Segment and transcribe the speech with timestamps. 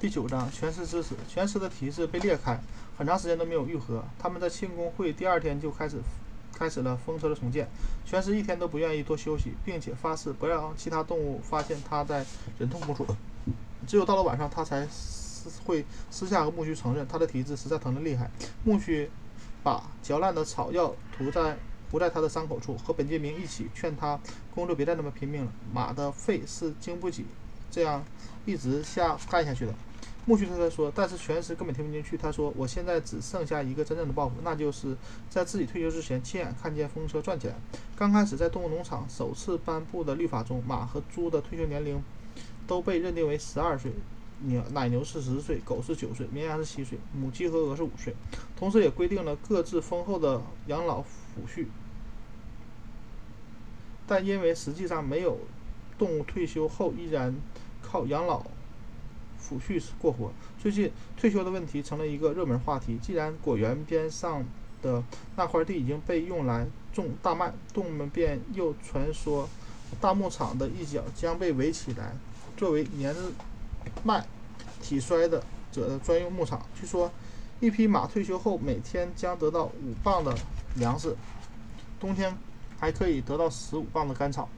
[0.00, 1.16] 第九章全尸之死。
[1.28, 2.56] 全尸的蹄子被裂开，
[2.96, 4.04] 很长时间都没有愈合。
[4.16, 5.96] 他们在庆功会第二天就开始
[6.54, 7.68] 开始了风车的重建。
[8.06, 12.24] 全尸一天都不愿意多休息，并且发誓不让其他动物发现他在
[12.60, 13.04] 忍痛工作。
[13.88, 18.30] 只有到了晚上，他才私会私下和木须承认他的蹄子实在疼得厉害。
[18.62, 19.10] 木须
[19.64, 21.56] 把嚼烂的草药涂在
[21.90, 24.16] 涂在他的伤口处，和本杰明一起劝他
[24.54, 25.52] 工作别再那么拼命了。
[25.74, 27.26] 马的肺是经不起
[27.68, 28.04] 这样
[28.46, 29.74] 一直下干下去的。
[30.28, 32.14] 木须对他说，但是全时根本听不进去。
[32.14, 34.94] 他说：“我现在只剩下一个真正的抱负，那就是
[35.30, 37.54] 在自己退休之前亲眼看见风车转起来。”
[37.96, 42.02] 刚开始在动物农场首次颁布的律法中，马和猪的退休年龄
[42.66, 43.90] 都被认定为十二岁，
[44.40, 48.14] 牛奶牛是十岁，狗是九岁，绵羊是七岁，母鸡和鹅是五岁。
[48.54, 51.64] 同时也规定了各自丰厚的养老抚恤。
[54.06, 55.38] 但因为实际上没有
[55.96, 57.34] 动物退休后依然
[57.80, 58.44] 靠养老。
[59.40, 60.30] 抚恤过活。
[60.58, 62.98] 最近退休的问题成了一个热门话题。
[63.00, 64.44] 既然果园边上
[64.82, 65.02] 的
[65.36, 69.48] 那块地已经被用来种大麦，动物们便又传说
[70.00, 72.14] 大牧场的一角将被围起来，
[72.56, 73.14] 作为年
[74.04, 74.26] 迈
[74.82, 76.66] 体衰的者的专用牧场。
[76.78, 77.10] 据说，
[77.60, 80.36] 一匹马退休后每天将得到五磅的
[80.76, 81.16] 粮食，
[81.98, 82.36] 冬天
[82.78, 84.48] 还可以得到十五磅的干草，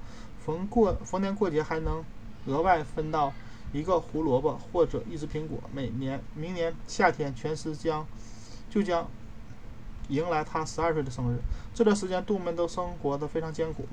[0.45, 2.03] 逢过逢年过节还能
[2.47, 3.33] 额外分到。
[3.73, 5.59] 一个胡萝卜或者一只苹果。
[5.73, 8.07] 每年明年夏天，全尸将
[8.69, 9.09] 就将
[10.09, 11.39] 迎来他十二岁的生日。
[11.75, 13.85] 这段时间，动物们都生活得非常艰苦。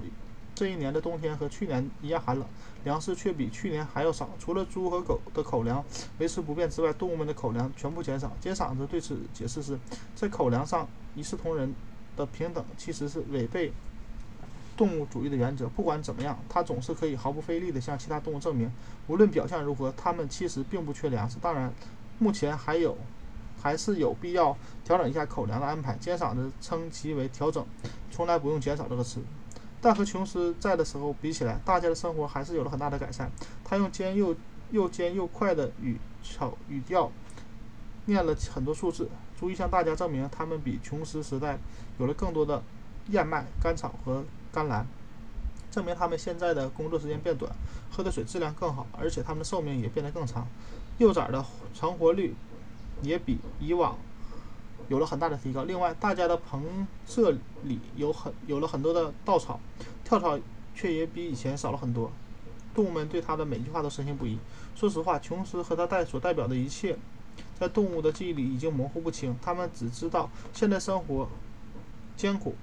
[0.56, 2.48] 这一年的冬天和去年一样寒冷，
[2.84, 4.28] 粮食却比去年还要少。
[4.40, 5.86] 除了猪和狗的口粮
[6.18, 8.36] 维持不变之外，动物们的口粮全部减少。
[8.40, 9.78] 尖嗓子对此解释是，
[10.16, 11.72] 在口粮上一视同仁
[12.16, 13.72] 的平等其实是违背。
[14.78, 18.72] 动物主义的原则，不管怎么样，它总是可以毫不费力地向其他动物证明，
[19.08, 21.38] 无论表象如何，它们其实并不缺粮食。
[21.42, 21.74] 当然，
[22.20, 22.96] 目前还有，
[23.60, 25.96] 还是有必要调整一下口粮的安排。
[25.96, 27.66] 尖嗓子称其为调整，
[28.12, 29.20] 从来不用减少这个词。
[29.82, 33.32] 但和琼斯在的时候比起来，大家的生活还是有了很大的改善。
[33.64, 34.36] 他用尖又
[34.70, 37.12] 又尖又快的语调语调
[38.06, 39.10] 念了很多数字，
[39.40, 41.58] 逐一向大家证明他们比琼斯时代
[41.98, 42.62] 有了更多的
[43.10, 44.24] 燕麦、甘草和。
[44.58, 44.88] 甘蓝，
[45.70, 47.52] 证明他们现在的工作时间变短，
[47.92, 50.48] 喝的水质量更好，而且他们的寿命也变得更长，
[50.98, 51.46] 幼崽的
[51.76, 52.34] 成活率
[53.04, 53.96] 也比以往
[54.88, 55.66] 有了很大的提高。
[55.66, 57.30] 另外，大家的棚舍
[57.66, 59.60] 里有很有了很多的稻草，
[60.04, 60.40] 跳蚤
[60.74, 62.12] 却也比以前少了很多。
[62.74, 64.40] 动物们对他的每句话都深信不疑。
[64.74, 66.98] 说实话，琼斯和他代所代表的一切，
[67.60, 71.30] 在动物的记忆里已经模糊不清，他们只知道现在生活
[72.16, 72.56] 艰苦。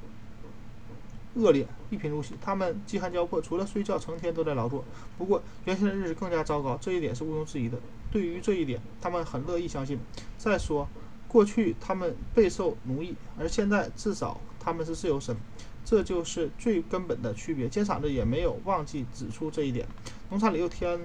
[1.35, 2.35] 恶劣，一贫如洗。
[2.41, 4.85] 他们饥寒交迫，除了睡觉，成天都在劳作。
[5.19, 7.79] 不过，原先的日子更加糟糕，这一点是毋庸置疑的。
[8.13, 9.99] 对于这一点，他们很乐意相信。
[10.39, 10.89] 再说，
[11.27, 15.37] 过去他们备受奴役，而现在至少他们是自由身，
[15.85, 17.69] 这就是最根本的区别。
[17.69, 19.87] 尖嗓子也没有忘记指出这一点。
[20.31, 21.01] 农场里又添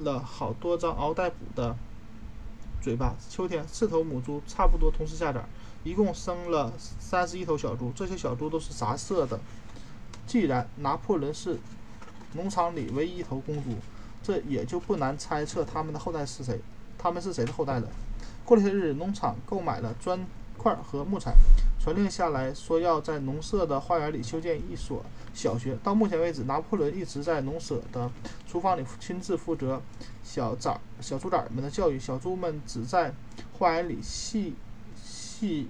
[0.00, 1.76] 了好多张嗷待哺的
[2.82, 3.14] 嘴巴。
[3.30, 5.44] 秋天，四头母猪差不多同时下崽，
[5.84, 7.92] 一共生了三十一头小猪。
[7.94, 9.38] 这些小猪都是杂色的。
[10.28, 11.58] 既然拿破仑是
[12.34, 13.70] 农场里唯一一头公猪，
[14.22, 16.60] 这也就不难猜测他们的后代是谁。
[16.98, 17.88] 他们是谁的后代了？
[18.44, 20.20] 过了些日子，农场购买了砖
[20.58, 21.34] 块和木材，
[21.80, 25.02] 传令下来说要在农舍的花园里修建一所
[25.32, 25.78] 小学。
[25.82, 28.10] 到目前为止，拿破仑一直在农舍的
[28.46, 29.80] 厨房里亲自负责
[30.22, 31.98] 小崽、小猪崽们的教育。
[31.98, 33.14] 小猪们只在
[33.58, 34.54] 花园里细
[35.02, 35.68] 细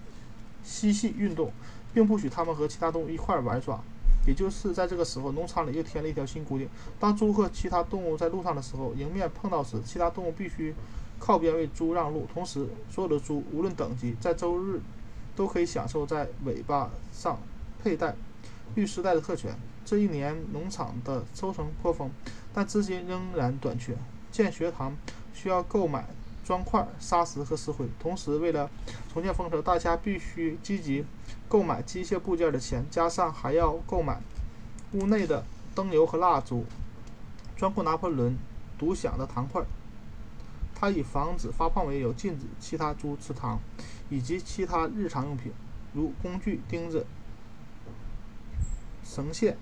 [0.64, 1.52] 嬉戏运动，
[1.94, 3.80] 并不许他们和其他动物一块玩耍。
[4.28, 6.68] 也就是在这个时候，农场里又添了一条新规定：
[7.00, 10.74] 当猪和其他动物在路上的时候，迎面碰到时，其他动物必须
[11.18, 12.26] 靠边为猪让路。
[12.30, 14.82] 同时，所有的猪无论等级，在周日
[15.34, 17.38] 都可以享受在尾巴上
[17.82, 18.14] 佩戴
[18.74, 19.56] 绿丝带的特权。
[19.86, 22.10] 这一年，农场的收成颇丰，
[22.52, 23.96] 但资金仍然短缺。
[24.30, 24.94] 建学堂
[25.32, 26.06] 需要购买
[26.48, 28.70] 砖块、砂石和石灰，同时为了
[29.12, 31.04] 重建风车，大家必须积极。
[31.46, 34.18] 购买机械部件的钱，加上还要购买
[34.92, 35.44] 屋内的
[35.74, 36.64] 灯油和蜡烛，
[37.54, 38.34] 专供拿破仑
[38.78, 39.62] 独享的糖块。
[40.74, 43.60] 他以防止发胖为由，禁止其他猪吃糖，
[44.08, 45.52] 以及其他日常用品，
[45.92, 47.04] 如工具、钉子、
[49.04, 49.58] 绳线、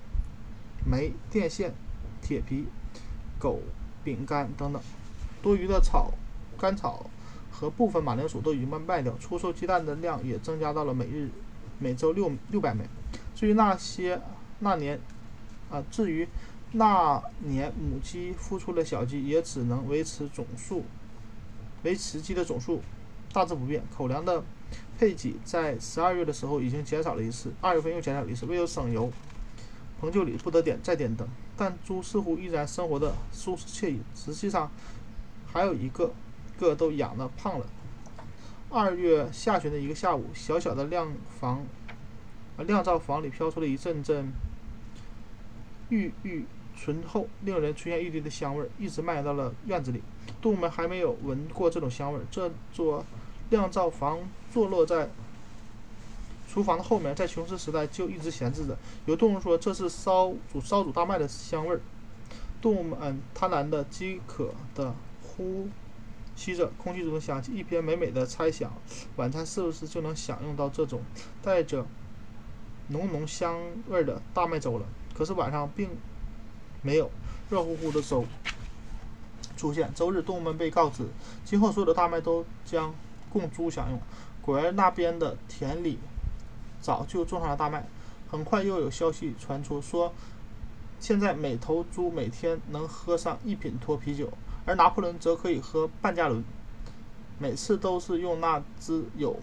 [0.88, 1.74] 煤、电线、
[2.22, 2.68] 铁皮、
[3.40, 3.60] 狗
[4.04, 4.80] 饼干等等。
[5.42, 6.12] 多余的草、
[6.56, 7.08] 甘草
[7.50, 11.30] 和部分马铃薯都已经卖卖掉，出售鸡蛋的量也增加到了每日。
[11.78, 12.84] 每周六六百枚。
[13.34, 14.18] 至于那些
[14.60, 14.98] 那年，
[15.70, 16.26] 啊，至于
[16.72, 20.84] 那年母鸡孵出的小鸡，也只能维持总数，
[21.82, 22.80] 维持鸡的总数
[23.30, 23.82] 大致不变。
[23.94, 24.42] 口粮的
[24.98, 29.12] 配给在十二月的时候已经减少了一次，二月份又减少了一次，为了省油，
[30.00, 31.28] 彭就里不得点再点灯。
[31.58, 34.00] 但猪似乎依然生活的舒适惬意。
[34.14, 34.70] 实际上，
[35.46, 36.10] 还有一个
[36.58, 37.66] 个都养的胖了。
[38.68, 41.64] 二月下旬的一个下午，小小的晾房，
[42.56, 44.32] 啊晾灶房里飘出了一阵阵
[45.88, 46.44] 郁郁
[46.76, 50.02] 醇厚、令人垂涎欲滴的香味儿，一直蔓延到了院子里。
[50.42, 52.22] 动物们还没有闻过这种香味儿。
[52.30, 53.04] 这座
[53.50, 54.18] 酿造房
[54.52, 55.08] 坐落在
[56.50, 58.76] 厨房的后面，在琼斯时代就一直闲置着。
[59.06, 61.80] 有动物说这是烧煮烧煮大麦的香味儿。
[62.60, 65.68] 动物们贪婪的、饥渴的呼
[66.36, 68.72] 吸着空气中的香气，一边美美的猜想
[69.16, 71.00] 晚餐是不是就能享用到这种
[71.42, 71.84] 带着
[72.88, 74.86] 浓浓香味的大麦粥了。
[75.12, 75.88] 可是晚上并
[76.82, 77.10] 没有
[77.50, 78.24] 热乎乎的粥
[79.56, 79.90] 出现。
[79.94, 81.04] 周日，动物们被告知，
[81.44, 82.94] 今后所有的大麦都将
[83.32, 83.98] 供猪享用。
[84.42, 85.98] 果然那边的田里
[86.80, 87.86] 早就种上了大麦。
[88.28, 90.12] 很快又有消息传出，说
[91.00, 94.30] 现在每头猪每天能喝上一品脱啤酒，
[94.66, 96.44] 而拿破仑则可以喝半加仑。
[97.38, 99.38] 每次都是用那只有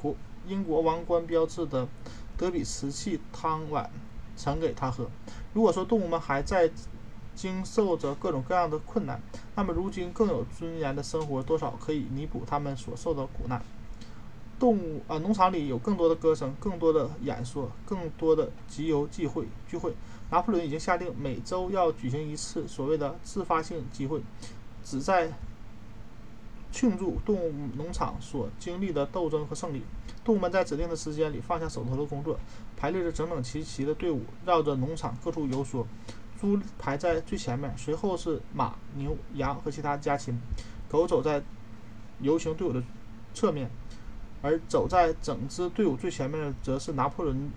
[0.00, 0.14] 国
[0.46, 1.88] 英国王冠标志的
[2.36, 3.90] 德比瓷器汤碗
[4.36, 5.10] 盛给他喝。
[5.52, 6.70] 如果说动物们还在
[7.34, 9.20] 经受着各种各样的困难，
[9.56, 13.62] 那么如今更有尊严的生活多少可以弥补他们所受的苦难。
[14.58, 19.94] 动物啊，农场里有更多的歌声，更多的演说，更多的集邮聚会聚会。
[20.30, 24.20] 拿破仑已经下令每周要举行一次所谓的自发性集会，
[24.84, 25.32] 旨在
[26.72, 29.82] 庆祝动物农场所经历的斗争和胜利。
[30.22, 32.38] 动物们在指定的时间里放下手头的工作，
[32.76, 35.86] 排列着整整齐齐的队伍，绕着农场各处游说。
[36.40, 40.38] 猪排在最前面，随后是马、牛、羊和其他家禽，
[40.88, 41.42] 狗走在
[42.20, 42.82] 游行队伍的
[43.34, 43.70] 侧面，
[44.40, 47.50] 而走在整支队伍最前面的则是拿破仑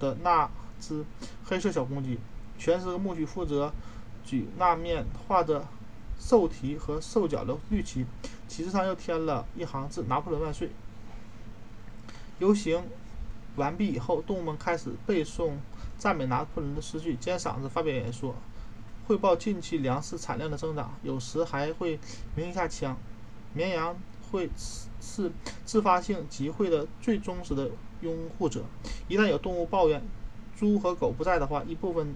[0.00, 0.50] 的那
[0.80, 1.04] 只
[1.44, 2.18] 黑色小公鸡，
[2.58, 3.72] 全是个牧区，负责
[4.24, 5.64] 举那面画着
[6.18, 8.06] 兽蹄和兽脚的绿旗，
[8.48, 10.70] 旗帜上又添了一行字：“拿破仑万岁。”
[12.40, 12.82] 游行
[13.56, 15.52] 完毕以后，动物们开始背诵。
[15.96, 18.34] 赞美拿破仑的诗句，尖嗓子发表演说，
[19.06, 22.00] 汇报近期粮食产量的增长，有时还会
[22.34, 22.96] 鸣一下枪。
[23.54, 23.96] 绵羊
[24.30, 24.50] 会
[25.00, 25.30] 是
[25.64, 27.70] 自发性集会的最忠实的
[28.02, 28.64] 拥护者。
[29.08, 30.02] 一旦有动物抱怨
[30.58, 32.14] 猪和狗不在的话，一部分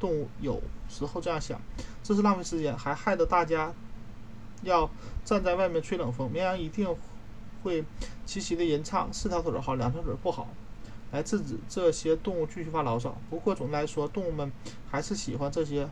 [0.00, 1.58] 动物有时候这样想：
[2.10, 3.72] 这是浪费时间，还害得大家
[4.64, 4.90] 要
[5.24, 6.28] 站在外面吹冷风。
[6.28, 6.92] 绵羊一定
[7.62, 7.84] 会
[8.26, 10.48] 齐齐的吟唱：四条腿好，两条腿不好。
[11.12, 13.16] 来制止这些动物继续发牢骚。
[13.30, 14.50] 不过总的来说，动物们
[14.90, 15.88] 还是喜欢这些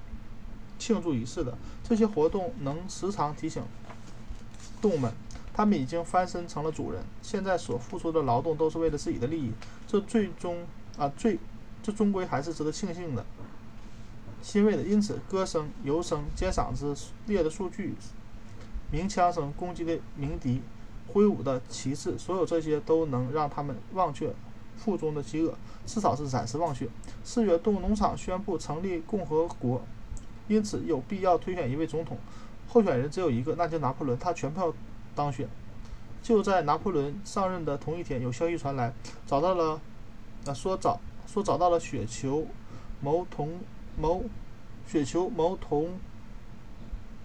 [0.77, 1.57] 庆祝仪式的。
[1.85, 3.63] 这些活动能时常提醒
[4.83, 5.13] 动物们，
[5.55, 9.53] 他们已经翻身成了主人，现在所付出的劳动都是为了自己的利益。
[9.87, 10.67] 这最终
[10.99, 11.39] 啊，最
[11.81, 13.25] 这终归还是值得庆幸的、
[14.49, 14.83] 欣慰的。
[14.83, 16.97] 因此，歌声、游声、尖嗓子、
[17.27, 17.95] 列的数据、
[18.91, 20.63] 鸣枪声、攻击的鸣笛、
[21.07, 24.35] 挥舞的旗帜，所有这些都能让他们忘却。
[24.79, 25.53] 腹中的饥饿，
[25.85, 26.89] 至少是暂时忘却。
[27.23, 29.83] 四月，动物农场宣布成立共和国，
[30.47, 32.17] 因此有必要推选一位总统。
[32.69, 34.19] 候选人只有一个，那就拿破仑。
[34.19, 34.73] 他全票
[35.15, 35.47] 当选。
[36.23, 38.95] 就在拿破仑上任的同一天，有消息传来，
[39.27, 39.81] 找到了，
[40.47, 42.47] 啊，说找说找到了雪球
[43.03, 43.59] 谋同
[44.01, 44.25] 谋
[44.87, 45.99] 雪球谋同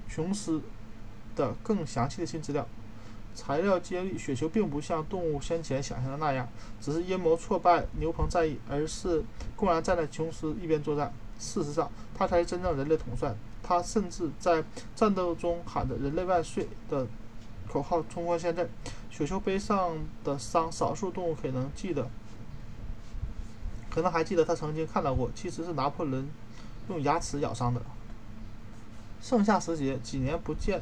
[0.10, 0.62] 琼斯
[1.36, 2.68] 的更详细的新资料。
[3.36, 6.48] 材料接力，雪球并不像动物先前想象的那样，
[6.80, 9.24] 只是阴谋挫败牛棚战役，而是
[9.56, 11.12] 公然站在琼斯一边作战。
[11.40, 13.34] 事实上，他才是真正人类统帅。
[13.64, 14.64] 他甚至在
[14.96, 17.08] 战斗中喊着“人类万岁”的
[17.68, 18.70] 口号冲锋陷阵。
[19.10, 22.08] 雪球背上的伤，少数动物可能记得，
[23.90, 26.30] 可能还记得他曾经看到过，其实是拿破仑
[26.90, 27.82] 用牙齿咬伤的。
[29.22, 30.82] 盛夏时节，几年不见。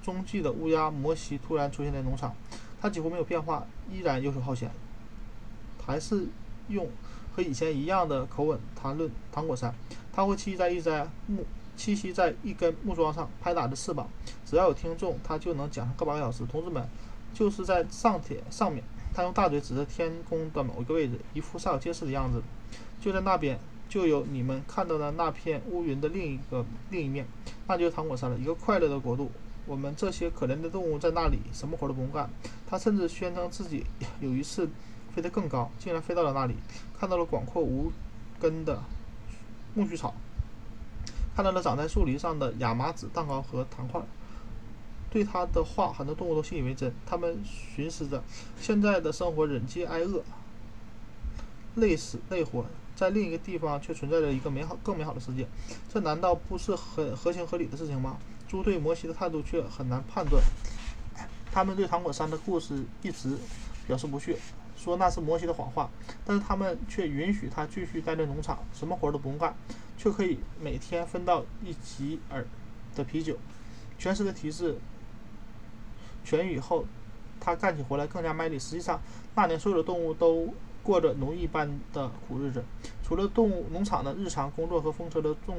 [0.00, 2.34] 踪迹的乌鸦摩西突然出现在农场，
[2.80, 4.70] 他几乎没有变化，依然游手好闲，
[5.84, 6.26] 还是
[6.68, 6.88] 用
[7.34, 9.74] 和以前一样的口吻谈论糖果山。
[10.12, 11.44] 他会栖息在一在木
[11.76, 14.08] 栖息在一根木桩上，拍打着翅膀。
[14.46, 16.46] 只要有听众，他就能讲上个把小时。
[16.46, 16.88] 同志们，
[17.34, 18.82] 就是在上铁上面。
[19.12, 22.42] 他用大嘴指着天空的某一个位置，一副煞有介事的样子。
[23.00, 27.26] 就在那边，就有你们看到的那片乌云的另一个另一面，
[27.66, 29.30] 那就是糖果山了，一个快乐的国度。
[29.66, 32.30] 我们这些可怜的动物在那里什么活都不用干。
[32.66, 33.84] 他甚至宣称自己
[34.20, 34.68] 有一次
[35.14, 36.54] 飞得更高，竟然飞到了那里，
[36.98, 37.92] 看到了广阔无
[38.40, 38.82] 根的
[39.76, 40.14] 苜蓿草，
[41.34, 44.00] 看到了长在树篱上的亚麻籽蛋糕和糖块。
[45.10, 46.92] 对他的话，很多动物都信以为真。
[47.06, 48.22] 他们寻思着，
[48.60, 50.22] 现在的生活忍饥挨饿，
[51.76, 52.66] 累死累活，
[52.98, 55.46] 在另一个地方却存在着一个美好、更美好的世界。
[55.88, 58.18] 这难道不是很合情合理的事情吗？
[58.48, 60.42] 猪对摩西的态度却很难判断。
[61.52, 63.38] 他们对糖果山的故事一直
[63.86, 64.36] 表示不屑，
[64.76, 65.88] 说那是摩西的谎话。
[66.26, 69.54] 但是他们却允许他继续待在农场，什么活都不用干，
[69.96, 72.44] 却可以每天分到一吉尔
[72.96, 73.36] 的啤酒。
[73.96, 74.76] 全尸的提示。
[76.26, 76.84] 痊愈后，
[77.38, 78.58] 他干起活来更加卖力。
[78.58, 79.00] 实际上，
[79.36, 80.52] 那年所有的动物都
[80.88, 82.64] 过着奴役般的苦日子。
[83.02, 85.54] 除了动物农场的日常工作和风车的重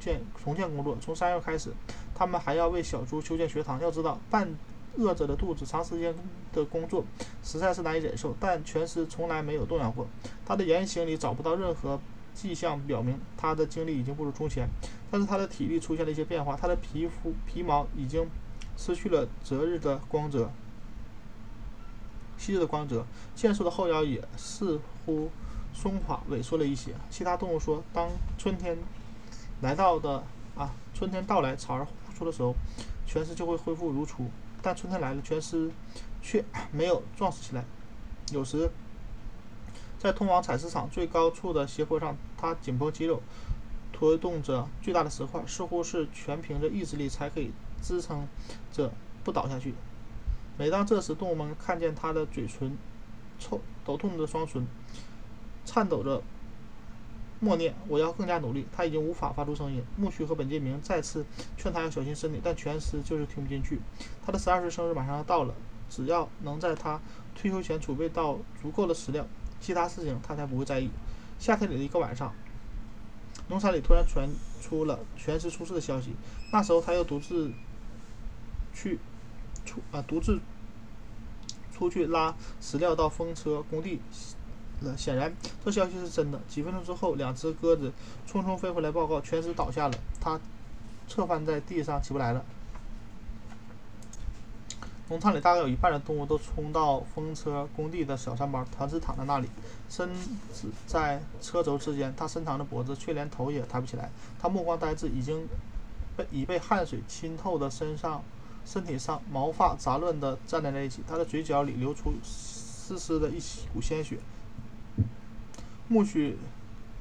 [0.00, 1.70] 建重建工作，从三月开始，
[2.14, 3.78] 他们还要为小猪修建学堂。
[3.78, 4.48] 要知道，半
[4.96, 6.14] 饿着的肚子，长时间
[6.50, 7.04] 的工作
[7.42, 8.34] 实在是难以忍受。
[8.40, 10.06] 但全尸从来没有动摇过。
[10.46, 12.00] 他的言行里找不到任何
[12.32, 14.66] 迹象表明他的精力已经不如从前。
[15.10, 18.26] 但是他的体力出现了一些变化，他的皮肤皮毛已经。
[18.76, 20.50] 失去了择日的光泽，
[22.44, 25.30] 昔日的光泽，健硕的后腰也似乎
[25.72, 26.92] 松垮萎缩了一些。
[27.08, 28.76] 其他动物说，当春天
[29.62, 30.22] 来到的
[30.54, 32.54] 啊，春天到来，草儿复出的时候，
[33.06, 34.26] 全尸就会恢复如初。
[34.60, 35.70] 但春天来了，全尸
[36.20, 37.64] 却没有壮实起来。
[38.30, 38.70] 有时，
[39.98, 43.22] 在通往采石场最高处的斜坡上，它紧绷肌肉，
[43.90, 47.52] 拖动着巨大的石块，似乎是全凭着意志力才可以。
[47.80, 48.28] 支撑
[48.70, 49.74] 着不倒下去。
[50.56, 52.78] 每当这时，动物们看见他的嘴唇
[53.40, 54.64] 抽抖动着双唇，
[55.64, 56.22] 颤抖着
[57.40, 59.82] 默念：“我要更加努力。”他已经无法发出声音。
[59.96, 63.80] 木须和本杰明再次劝他要小心身体，但全尸就是听不进去。
[64.24, 65.52] 他的十二岁生日马上要到了，
[65.90, 67.00] 只要能在他
[67.34, 69.26] 退休前储备到足够的食料，
[69.60, 70.88] 其他事情他才不会在意。
[71.40, 72.32] 夏天里的一个晚上，
[73.48, 74.28] 农场里突然传
[74.62, 76.14] 出了全尸出事的消息。
[76.52, 77.50] 那时候，他又独自。
[78.76, 78.98] 去
[79.64, 80.40] 出啊，独自
[81.72, 84.00] 出去拉石料到风车工地
[84.80, 84.96] 了。
[84.96, 86.40] 显然，这消息是真的。
[86.48, 87.92] 几分钟之后，两只鸽子
[88.28, 90.38] 匆匆飞回来报告：全尸倒下了，它
[91.08, 92.44] 侧翻在地上，起不来了。
[95.10, 99.48] 农场里大概有一半的动物都冲到风车工地的小山包，全尸躺在那里，
[99.90, 100.14] 身
[100.50, 102.14] 子在车轴之间。
[102.16, 104.10] 他伸长着脖子，却连头也抬不起来。
[104.40, 105.46] 他目光呆滞，已经
[106.16, 108.22] 被已被汗水浸透的身上。
[108.64, 113.38] 身体上毛发杂乱的粘连在一起，他的嘴角里流出丝丝的一
[113.72, 114.18] 股鲜血。
[115.86, 116.36] 木须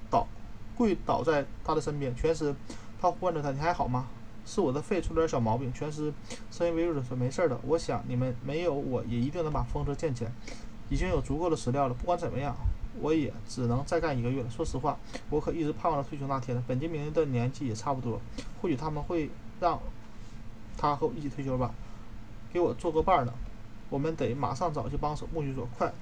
[0.09, 0.27] 倒
[0.75, 2.53] 跪倒在他的身边，全尸，
[3.01, 4.07] 他呼唤着他：“你还好吗
[4.45, 6.13] ？”“是我的肺出了点小毛病。”全尸
[6.51, 10.31] 声音微弱的说：“没事的，我想你们没有我也一定能把风车建起来，
[10.89, 11.93] 已经有足够的食料了。
[11.93, 12.53] 不管怎么样，
[12.99, 14.49] 我也只能再干一个月了。
[14.49, 14.97] 说实话，
[15.29, 16.61] 我可一直盼望着退休那天呢。
[16.67, 18.19] 本杰明的年纪也差不多，
[18.61, 19.29] 或许他们会
[19.59, 19.79] 让。”
[20.77, 21.73] 他和我一起退休吧，
[22.51, 23.33] 给我做个伴儿呢。
[23.89, 25.27] 我们得马上找去帮手。
[25.31, 25.93] 木须说：“快，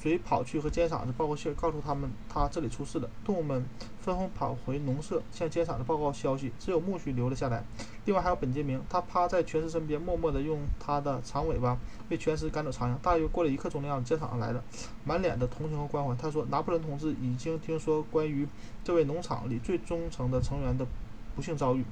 [0.00, 3.64] 谁跑去和尖嗓子报告信儿，告诉他们他这里出事了。”动物们
[4.00, 6.50] 纷纷跑回农舍，向尖嗓子报告消息。
[6.58, 7.62] 只有木须留了下来。
[8.04, 12.98] 另外还有本杰明，他趴在全尸身边，默默地用他的长尾巴为全尸赶走苍蝇。
[13.00, 14.62] 大约过了一刻钟的样子，尖嗓子来了，
[15.04, 16.14] 满脸的同情和关怀。
[16.16, 18.48] 他说：“拿破仑同志已经听说关于
[18.82, 20.84] 这位农场里最忠诚的成员的
[21.36, 21.84] 不幸遭遇。”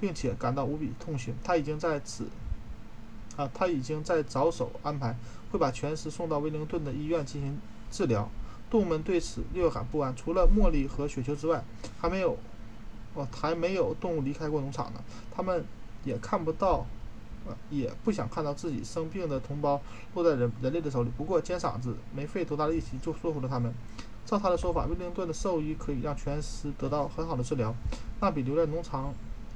[0.00, 2.28] 并且感到无比痛心，他已经在此，
[3.36, 5.16] 啊，他已经在着手安排，
[5.50, 7.58] 会把全尸送到威灵顿的医院进行
[7.90, 8.28] 治疗。
[8.70, 10.14] 动物们对此略感不安。
[10.14, 11.64] 除了茉莉和雪球之外，
[11.98, 12.36] 还没有，
[13.14, 15.00] 哦，还没有动物离开过农场呢。
[15.34, 15.64] 他们
[16.04, 16.84] 也看不到，
[17.46, 19.80] 呃，也不想看到自己生病的同胞
[20.14, 21.10] 落在人人类的手里。
[21.16, 23.72] 不过尖嗓子没费多大力气就说服了他们。
[24.26, 27.74] 照他的说法，威灵顿的兽医可以让全尸得到很好的治疗，
[28.20, 29.14] 那比留在农场。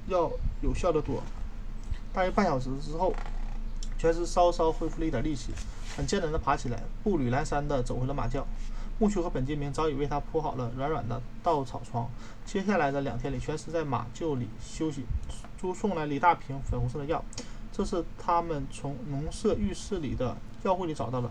[0.09, 0.31] 要
[0.61, 1.23] 有效的多。
[2.13, 3.15] 大约半小时之后，
[3.99, 5.53] 全尸稍稍恢复了一点力气，
[5.97, 8.43] 很艰难地爬起来，步履蹒跚地走回了马厩。
[8.99, 12.09] 木须和本杰明早已为他铺好了软软的稻草床。
[12.45, 15.05] 接下来的两天里，全尸在马厩里休息。
[15.59, 17.25] 猪送来了一大瓶粉红色的药，
[17.73, 21.31] 这是他们从农舍浴室里的药柜里找到的。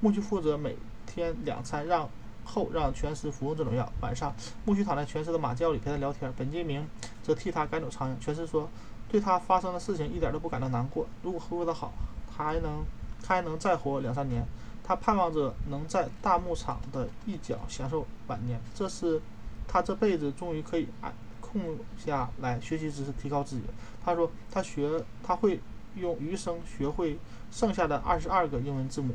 [0.00, 2.08] 木须负责每天两餐，让
[2.44, 3.90] 后让全师服用这种药。
[4.00, 4.34] 晚上，
[4.64, 6.32] 木须躺在全师的马厩里陪他聊天。
[6.36, 6.86] 本杰明。
[7.22, 8.18] 则替他赶走苍蝇。
[8.18, 8.68] 全师说，
[9.08, 11.06] 对他发生的事情一点都不感到难过。
[11.22, 11.92] 如果恢复得好，
[12.36, 12.82] 他还能，
[13.22, 14.44] 他还能再活两三年。
[14.82, 18.60] 他盼望着能在大牧场的一角享受晚年。
[18.74, 19.22] 这是
[19.68, 23.62] 他这辈子终于可以按空下来学习知识，提高自己。
[24.04, 25.60] 他说，他学，他会
[25.94, 27.16] 用余生学会
[27.52, 29.14] 剩下的二十二个英文字母。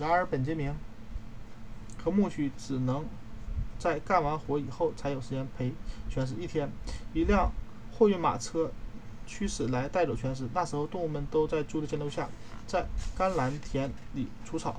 [0.00, 0.74] 然而，本杰明
[2.04, 3.04] 和牧区只能。
[3.76, 5.72] 在干完活以后，才有时间陪
[6.08, 6.70] 全尸一天。
[7.12, 7.50] 一辆
[7.92, 8.70] 货运马车
[9.26, 10.48] 驱使来带走全尸。
[10.54, 12.28] 那时候，动物们都在猪的监督下，
[12.66, 12.86] 在
[13.18, 14.76] 甘蓝田里除草。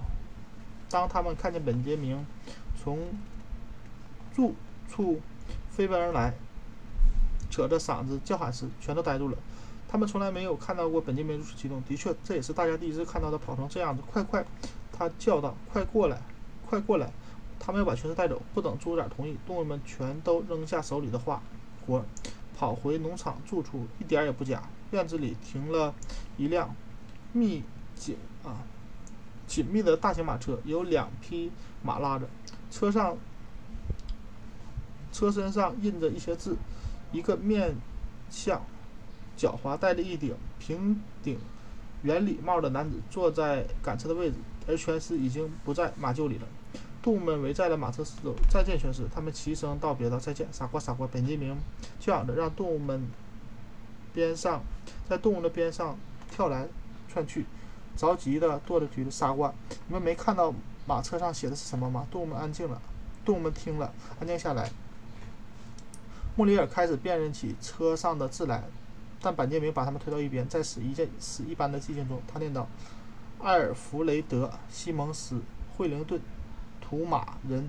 [0.90, 2.26] 当他们看见本杰明
[2.82, 2.98] 从
[4.34, 4.56] 住
[4.90, 5.20] 处
[5.70, 6.34] 飞奔而来，
[7.52, 9.38] 扯着嗓子叫喊时，全都呆住了。
[9.88, 11.84] 他们从来没有看到过本杰明如此激动。
[11.84, 14.02] 的确，这也是大家第一次看到他跑成这样子。
[14.10, 14.44] 快快！
[14.92, 16.22] 他叫道：“快过来，
[16.76, 17.10] 快过来！”
[17.58, 18.42] 他们要把全尸带走。
[18.54, 21.42] 不等猪崽同意，动物们全都扔下手里的活
[21.88, 22.04] 活，
[22.58, 23.88] 跑回农场住处。
[24.00, 24.64] 一点也不假。
[24.92, 25.94] 院子里停了
[26.38, 26.76] 一辆
[27.32, 27.64] 密
[27.96, 28.60] 紧啊
[29.48, 31.52] 紧密的大型马车，有两匹
[31.82, 32.28] 马拉着。
[32.70, 33.18] 车上
[35.12, 36.58] 车身上印着一些字。
[37.12, 37.74] 一个面
[38.30, 38.62] 相
[39.38, 41.40] 狡猾、戴着一顶平顶
[42.04, 44.36] 圆礼帽的男子坐在赶车的位置，
[44.68, 46.48] 而全尸已经不在马厩里了。
[47.06, 48.34] 动物们围在了马车四周。
[48.50, 49.04] 再见，全尸！
[49.14, 51.56] 他们齐声道别道：“再见，傻瓜，傻瓜！”本杰明
[52.00, 53.08] 叫嚷着，让动物们
[54.12, 54.64] 边上
[55.08, 55.96] 在动物的边上
[56.32, 56.68] 跳来
[57.08, 57.46] 窜去，
[57.96, 59.54] 着急的跺着腿子：“傻瓜，
[59.88, 60.52] 你们没看到
[60.88, 62.82] 马车上写的是什么吗？”动物们安静了。
[63.24, 64.72] 动物们听了，安静下来。
[66.36, 68.64] 莫里尔开始辨认起车上的字来，
[69.22, 72.68] 但板杰明把他们推到一边，在死一件死一般的寂静中，他念道
[73.46, 75.36] ：“埃尔弗雷德·西蒙斯·
[75.78, 76.20] 惠灵顿。”
[76.88, 77.68] 屠马人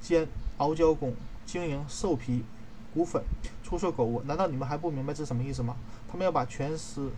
[0.00, 1.14] 兼熬胶工，
[1.46, 2.42] 经营兽皮、
[2.92, 3.22] 骨粉、
[3.62, 4.22] 出售狗窝。
[4.24, 5.76] 难道你们还不明白这是什么意思吗？
[6.10, 7.08] 他们要把全尸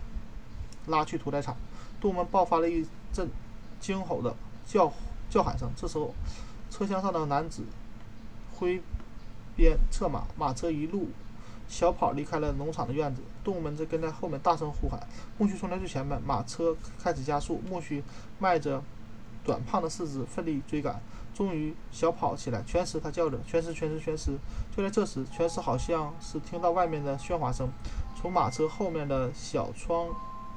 [0.86, 1.56] 拉去屠宰场。
[2.00, 3.28] 动物们爆发了一阵
[3.80, 4.34] 惊吼的
[4.66, 4.92] 叫
[5.30, 5.70] 叫喊声。
[5.74, 6.14] 这时候，
[6.70, 7.62] 车厢上的男子
[8.54, 8.82] 挥
[9.56, 11.08] 鞭策马，马车一路
[11.68, 13.22] 小跑离开了农场的院子。
[13.42, 15.00] 动物们在跟在后面大声呼喊。
[15.38, 17.62] 苜蓿冲在最前面，马车开始加速。
[17.70, 18.02] 苜蓿
[18.38, 18.82] 迈着。
[19.48, 21.00] 短胖的四肢奋力追赶，
[21.34, 22.62] 终于小跑起来。
[22.66, 24.36] 全尸，他叫着：“全尸，全尸，全尸！”
[24.76, 27.70] 就在这时，全尸好像是听到外面的喧哗声，
[28.14, 30.08] 从马车后面的小窗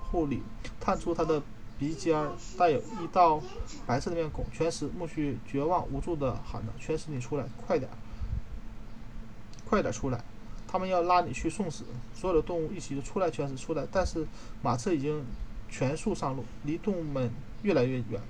[0.03, 0.43] 户里
[0.81, 1.41] 探出他的
[1.79, 3.41] 鼻尖，带有一道
[3.87, 4.45] 白色的面孔。
[4.51, 7.89] 全尸，苜蓿绝望无助地喊着：“全尸，你出来，快点，
[9.69, 10.21] 快点出来！
[10.67, 13.87] 他们要拉你去送死！”所有的动物一起就出来，全尸出来。
[13.89, 14.27] 但是
[14.61, 15.23] 马车已经
[15.69, 18.21] 全速上路，离动物们越来越远。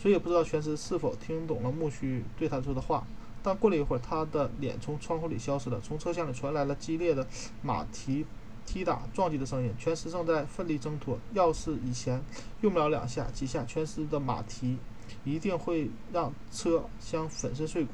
[0.00, 3.06] 谁也不知道全尸是否听懂了木须对他说的话，
[3.42, 5.78] 但过了一会儿，他的脸从窗户里消失了。
[5.82, 7.26] 从车厢里传来了激烈的
[7.60, 8.24] 马蹄
[8.64, 9.70] 踢打撞击的声音。
[9.78, 11.18] 全尸正在奋力挣脱。
[11.34, 12.22] 要是以前
[12.62, 14.78] 用不了两下几下，全尸的马蹄
[15.22, 17.92] 一定会让车厢粉身碎骨。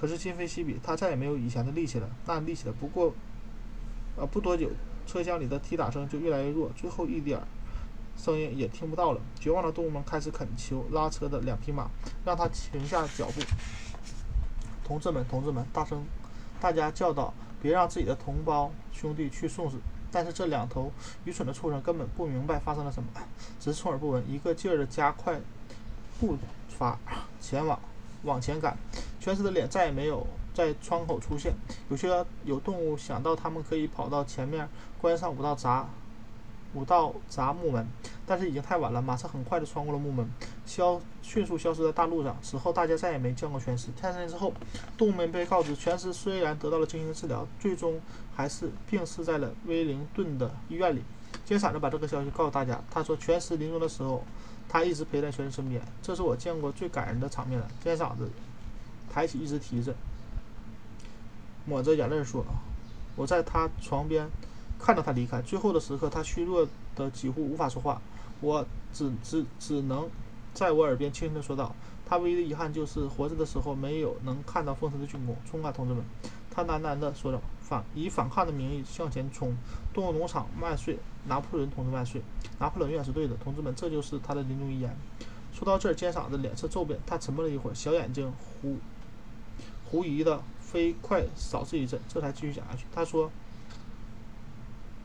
[0.00, 2.08] 可是今非昔比，他再也没有以前的力气了。
[2.26, 2.72] 那力气了。
[2.78, 3.12] 不过，
[4.16, 4.70] 呃，不多久，
[5.04, 7.44] 车厢里的踢打声就越来越弱，最后一点儿。
[8.22, 9.20] 声音也听不到了。
[9.38, 11.88] 绝望的动物们开始恳求拉车的两匹马，
[12.22, 13.40] 让他停下脚步。
[14.84, 16.04] 同志们，同志们，大声，
[16.60, 19.78] 大家叫道：“别让自己的同胞兄弟去送死！”
[20.12, 20.92] 但是这两头
[21.24, 23.08] 愚蠢的畜生根本不明白发生了什么，
[23.58, 25.40] 只是充耳不闻，一个劲儿地加快
[26.18, 26.36] 步
[26.68, 26.98] 伐
[27.40, 27.80] 前往
[28.24, 28.76] 往前赶。
[29.20, 31.54] 全尸的脸再也没有在窗口出现。
[31.88, 34.68] 有些有动物想到他们可以跑到前面
[35.00, 35.88] 关上五道闸。
[36.72, 37.86] 五道闸木门，
[38.24, 39.02] 但是已经太晚了。
[39.02, 40.28] 马车很快地穿过了木门，
[40.64, 42.36] 消迅速消失在大路上。
[42.42, 43.88] 此后，大家再也没见过全尸。
[43.92, 44.52] 天三天之后，
[44.96, 48.00] 动物们被告知，全尸虽然得到了精心治疗，最终
[48.36, 51.02] 还是病逝在了威灵顿的医院里。
[51.44, 54.22] 金嗓子把这个消息告诉大家，他说：“全尸临终的时候，
[54.68, 55.82] 他一直陪在全尸身边。
[56.00, 58.30] 这是我见过最感人的场面了。”金嗓子
[59.12, 59.94] 抬起一只蹄子，
[61.64, 62.44] 抹着眼泪说
[63.16, 64.28] ：“我在他床边。”
[64.82, 66.66] 看到他离开，最后的时刻，他虚弱
[66.96, 68.00] 的几乎无法说话。
[68.40, 70.08] 我只只只能
[70.54, 71.74] 在我耳边轻轻的说道
[72.06, 76.02] ：“他唯一的遗憾就是活着的时候没有能看到丰神的军功。”冲啊，同志们！
[76.50, 79.54] 他喃喃地说着，反以反抗的名义向前冲。
[79.92, 80.98] 动物农场万岁！
[81.28, 82.22] 拿破仑同志万岁！
[82.58, 83.74] 拿破仑永远是对的，同志们！
[83.74, 84.96] 这就是他的临终遗言。
[85.52, 88.78] 说到这儿，尖嗓子脸色骤变，他沉默了一会儿，小眼睛狐
[89.90, 92.86] 狐疑的飞快扫视一阵，这才继续讲下去。
[92.90, 93.30] 他说。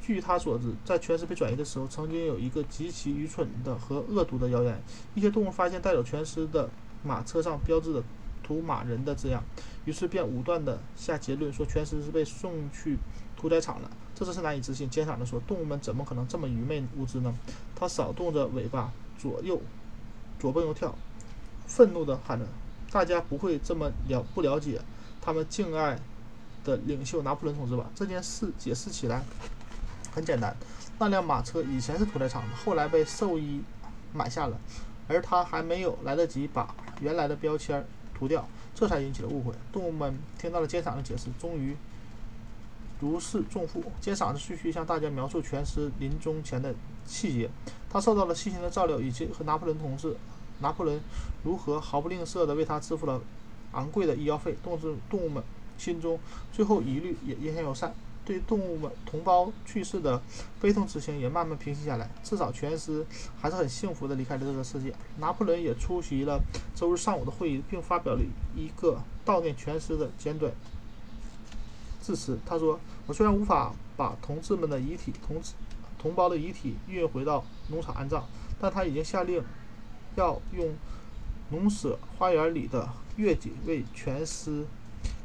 [0.06, 4.80] 据他所知，在全尸被转移的时候，曾经有一个极其愚蠢的和恶毒的谣言：
[5.16, 6.70] 一些动物发现带走全尸的
[7.04, 8.04] 马车上标志的
[8.46, 9.44] “屠马人”的字样，
[9.86, 12.98] 于是便武断地下结论说全尸是被送去
[13.36, 13.90] 屠宰场了。
[14.14, 14.88] 这真是难以置信！
[14.88, 17.36] 尖嗓子说：“动物们怎么可能这么愚昧无知呢？”
[17.76, 19.60] 他扫动着尾巴，左右
[20.40, 20.96] 左蹦右跳，
[21.66, 22.46] 愤怒地喊着
[22.92, 24.80] ：“大家不会这么了不了解
[25.20, 26.00] 他们敬爱
[26.64, 27.90] 的领袖拿破仑同志吧？
[27.96, 29.24] 这件事解释起来。”
[30.16, 30.56] 很简单，
[30.98, 33.62] 那辆马车以前是屠宰场的，后来被兽医
[34.14, 34.58] 买下了，
[35.10, 37.86] 而他还没有来得及把原来的标签
[38.18, 39.52] 涂掉，这才引起了误会。
[39.74, 41.76] 动物们听到了奸场的解释，终于
[43.02, 46.74] 如释重负，接嗓子继续向大家描述全尸临终前的
[47.06, 47.50] 细节。
[47.90, 50.16] 他受到了细心的照料，以及和拿破仑同志，
[50.62, 50.98] 拿破仑
[51.44, 53.22] 如何毫不吝啬地为他支付了
[53.74, 54.56] 昂贵的医药费。
[54.64, 55.44] 动物动物们
[55.78, 56.18] 心中
[56.54, 57.94] 最后疑虑也烟消云散，
[58.26, 60.22] 对动物们同胞去世的
[60.60, 62.10] 悲痛之情也慢慢平息下来。
[62.24, 63.06] 至少全尸
[63.40, 64.94] 还是很幸福地离开了这个世界。
[65.20, 66.42] 拿破仑也出席了
[66.74, 68.22] 周日上午的会议，并发表了
[68.56, 70.52] 一个悼念全尸的简短。
[72.02, 75.42] 致辞，他说：“我虽然无法把同志们的遗体、同
[75.98, 78.24] 同胞的遗体运回到农场安葬，
[78.60, 79.44] 但他已经下令
[80.16, 80.76] 要用
[81.50, 84.66] 农舍花园里的月季为全尸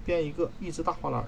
[0.07, 1.23] 编一个一只大花篮，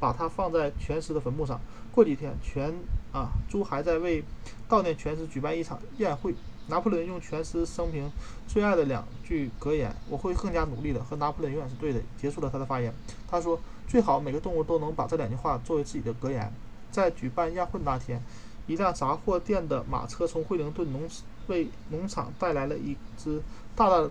[0.00, 1.60] 把它放在全尸的坟墓上。
[1.92, 2.72] 过几天，全
[3.12, 4.24] 啊，猪还在为
[4.68, 6.34] 悼念全尸举办一场宴会。”
[6.68, 8.08] 拿破仑用全尸生平
[8.46, 12.00] 最爱的两句格言：“我会更加努力的。”和拿破仑永远是对的。
[12.16, 12.92] 结束了他的发言，
[13.28, 13.60] 他说。
[13.88, 16.52] 最好每个动物都能把这两句话作为自己的格言。
[16.92, 18.22] 在举办宴会那天，
[18.68, 21.08] 一辆杂货店的马车从惠灵顿农
[21.48, 23.42] 为农场带来了一只
[23.74, 24.08] 大大、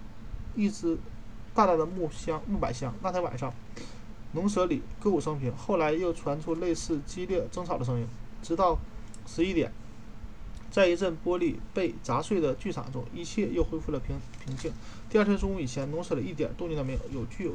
[0.53, 0.97] 一只
[1.55, 2.93] 大大的木箱木板箱。
[3.01, 3.53] 那天晚上，
[4.33, 5.55] 农舍里歌舞升平。
[5.55, 8.07] 后来又传出类似激烈争吵的声音，
[8.41, 8.77] 直到
[9.25, 9.71] 十一点，
[10.69, 14.15] 在一阵玻璃被砸碎的剧场中，一切又恢复了平
[14.45, 14.71] 平静。
[15.09, 16.99] 第二天中午以前，农舍里一点动静都没有。
[17.11, 17.53] 有具有。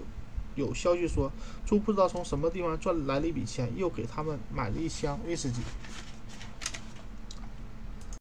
[0.57, 1.33] 有消息说，
[1.67, 5.61] 猪不知道从什么地方赚来了一笔钱，又给他们买了一箱威士忌。